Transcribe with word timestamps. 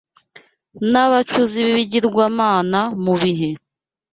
n’abacuzi 0.91 1.57
b’ibigirwamana 1.65 2.79
mu 3.03 3.13
bihe 3.21 3.49